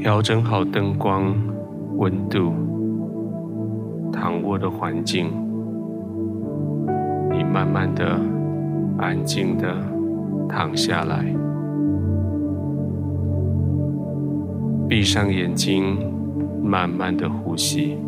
[0.00, 1.34] 调整好灯光、
[1.96, 2.52] 温度、
[4.12, 5.26] 躺卧的环境，
[7.32, 8.18] 你慢慢的、
[8.96, 9.74] 安静的
[10.48, 11.26] 躺下来，
[14.88, 15.98] 闭上眼睛，
[16.62, 17.98] 慢慢的呼吸。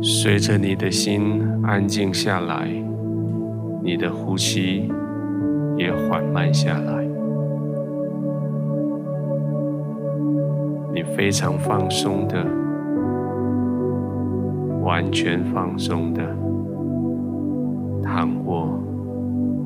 [0.00, 2.68] 随着你的心安静下来，
[3.82, 4.90] 你的呼吸
[5.76, 7.01] 也缓慢下来。
[10.94, 12.44] 你非常放松的，
[14.82, 16.22] 完全放松的
[18.02, 18.78] 躺卧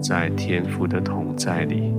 [0.00, 1.92] 在天父的同在里，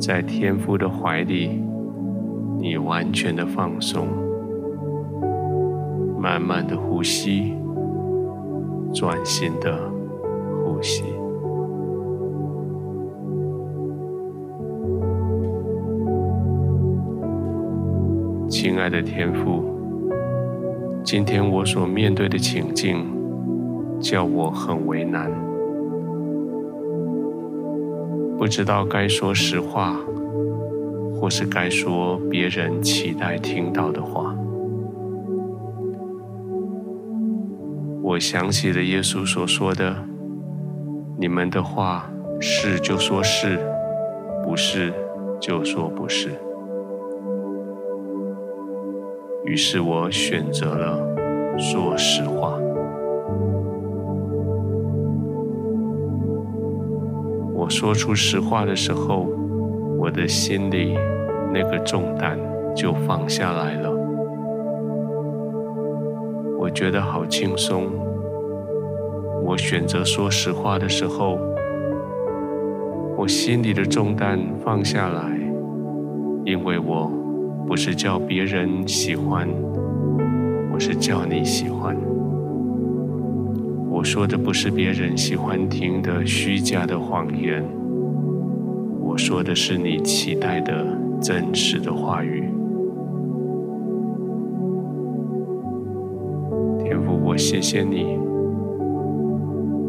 [0.00, 1.62] 在天父的怀里。
[2.58, 4.06] 你完全的放松，
[6.18, 7.54] 慢慢的呼吸，
[8.94, 9.78] 专心的
[10.64, 11.04] 呼吸。
[18.58, 19.62] 亲爱的天父，
[21.04, 23.04] 今天我所面对的情境，
[24.00, 25.30] 叫我很为难，
[28.38, 30.00] 不知道该说实话。
[31.20, 34.34] 或是该说别人期待听到的话，
[38.02, 39.94] 我想起了耶稣所说的
[41.20, 42.10] ：“你们的话
[42.40, 43.58] 是就说是，
[44.42, 44.90] 不是
[45.38, 46.30] 就说不是。”
[49.46, 50.98] 于是我选择了
[51.56, 52.58] 说实话。
[57.54, 59.26] 我说出实话的时候，
[59.98, 60.96] 我的心里
[61.52, 62.38] 那个重担
[62.74, 63.90] 就放下来了，
[66.58, 67.84] 我觉得好轻松。
[69.44, 71.38] 我选择说实话的时候，
[73.16, 75.38] 我心里的重担放下来，
[76.44, 77.10] 因为我
[77.66, 79.48] 不是叫别人喜欢，
[80.72, 81.96] 我是叫你喜欢。
[83.90, 87.64] 我说的不是别人喜欢听的虚假的谎言。
[89.00, 90.86] 我说的是你期待的
[91.20, 92.44] 真实的话语，
[96.78, 98.18] 天父，我谢谢你。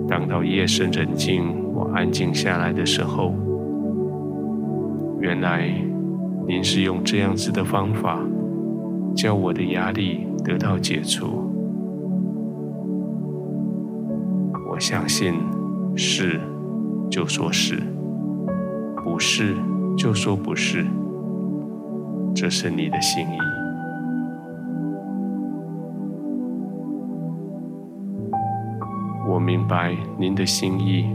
[0.08, 3.34] 当到夜深人静，我安静下来的时候，
[5.20, 5.70] 原来
[6.48, 8.18] 您是用这样子的方法，
[9.14, 11.52] 叫我的压力得到解除。
[14.70, 15.34] 我相信
[15.96, 16.40] 是，
[17.12, 17.76] 就说是。
[19.04, 19.56] 不是，
[19.98, 20.86] 就说不是，
[22.34, 23.38] 这是你的心意。
[29.28, 31.06] 我明白您的心意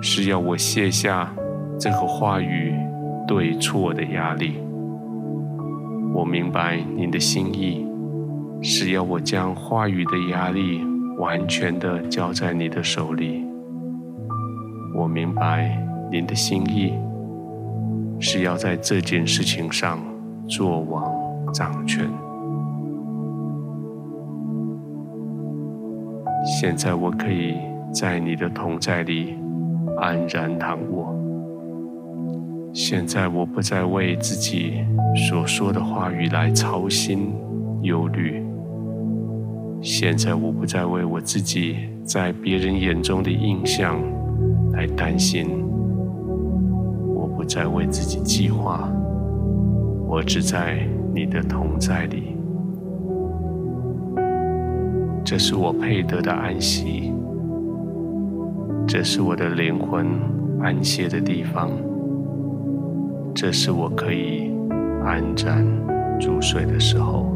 [0.00, 1.32] 是要我卸下
[1.78, 2.74] 这个话语
[3.28, 4.58] 对错的压力。
[6.14, 7.86] 我明白您的心意
[8.62, 10.80] 是要我将话语的压力
[11.18, 13.44] 完全的交在你的手里。
[14.94, 15.76] 我明白
[16.10, 17.12] 您的心意。
[18.24, 19.98] 是要在这件事情上
[20.48, 21.12] 做王
[21.52, 22.08] 掌权。
[26.46, 27.56] 现在我可以
[27.92, 29.36] 在你的同在里
[30.00, 31.21] 安然躺卧。
[32.74, 34.82] 现在我不再为自己
[35.28, 37.34] 所说的话语来操心
[37.82, 38.42] 忧虑。
[39.82, 44.00] 现在我不再为我自己在别人眼中的印象
[44.72, 45.46] 来担心。
[47.14, 48.88] 我不再为自己计划，
[50.06, 50.78] 我只在
[51.14, 52.36] 你的同在里。
[55.22, 57.12] 这是我配得的安息，
[58.86, 60.06] 这是我的灵魂
[60.62, 61.70] 安歇的地方，
[63.34, 64.50] 这是我可以
[65.04, 65.64] 安然
[66.20, 67.26] 入睡的时候。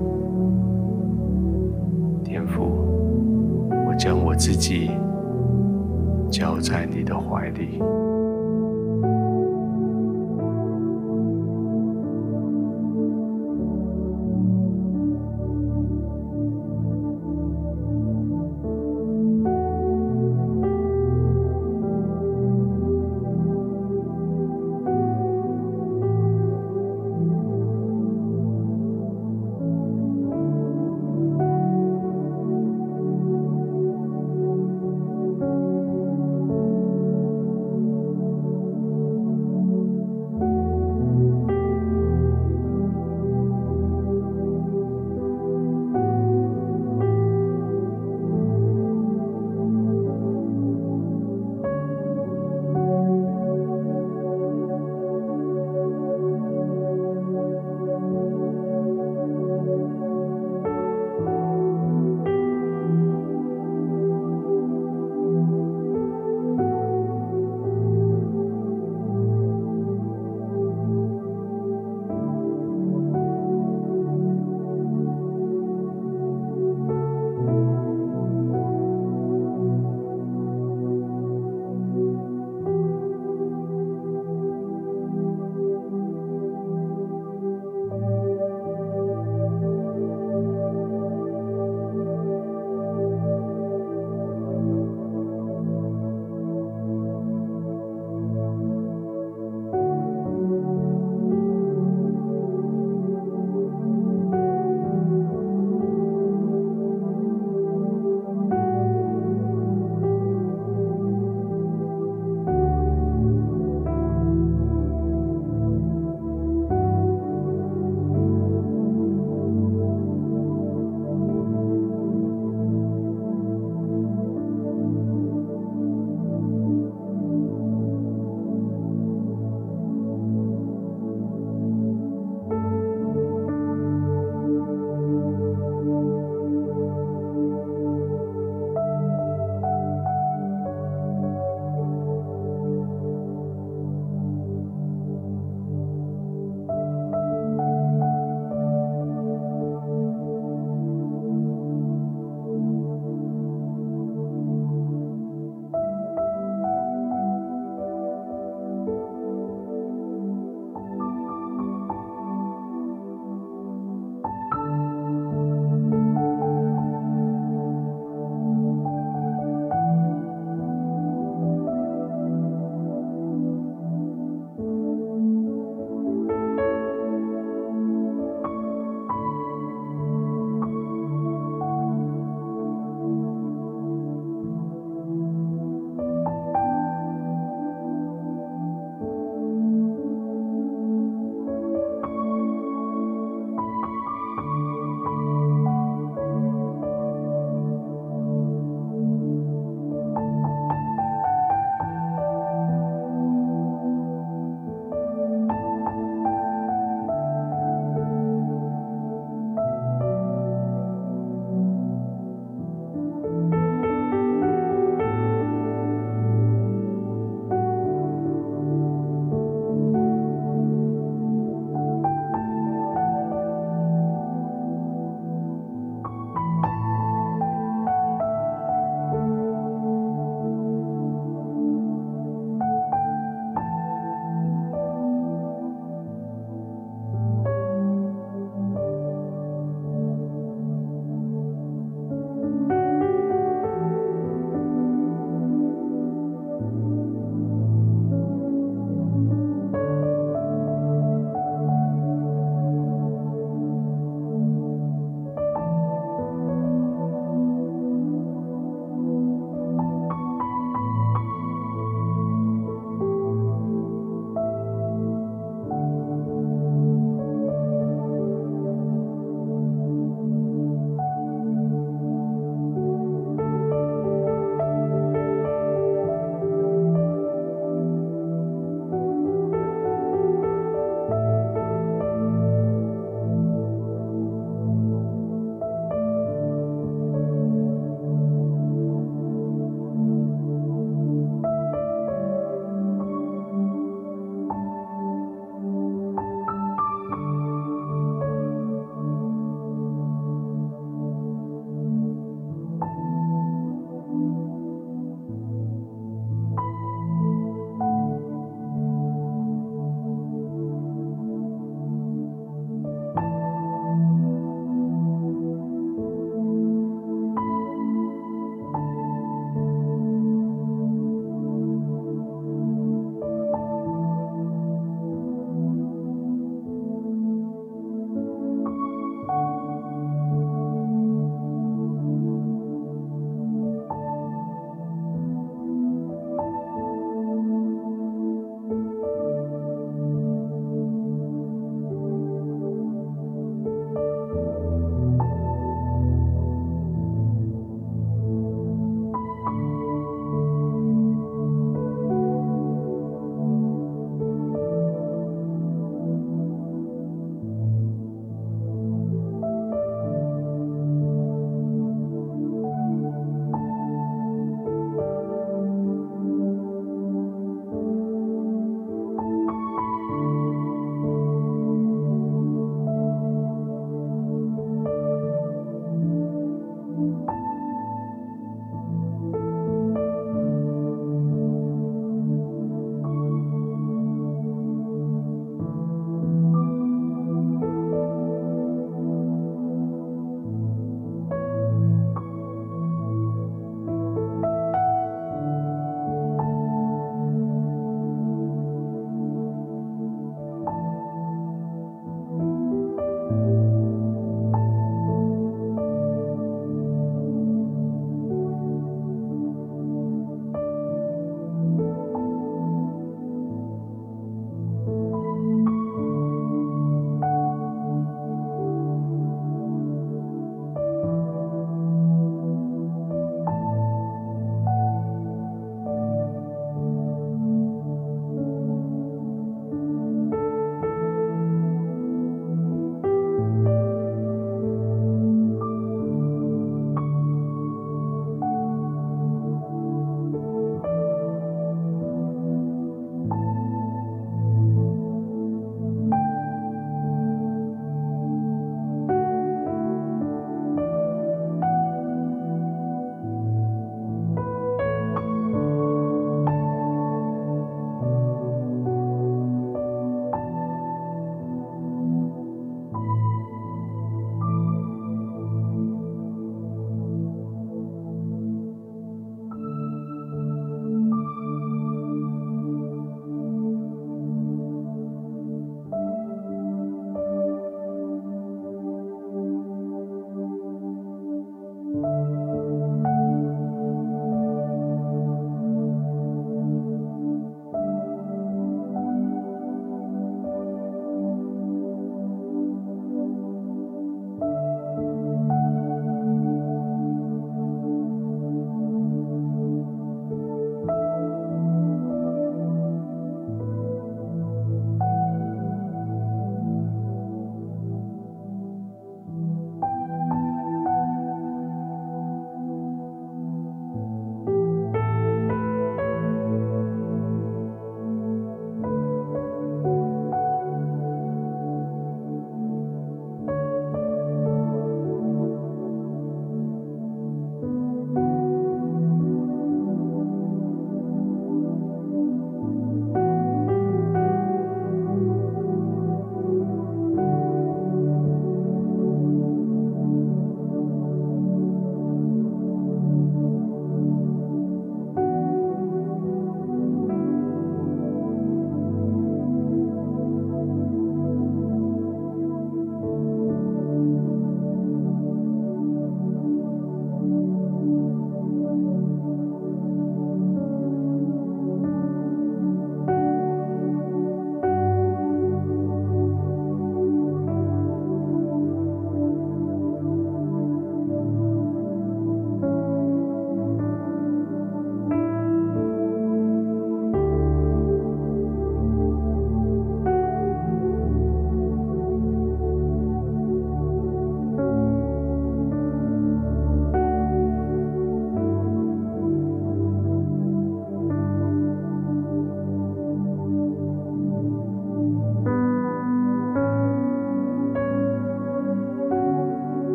[2.25, 2.63] 天父，
[3.71, 4.91] 我将我自己
[6.31, 7.81] 交在你的怀里。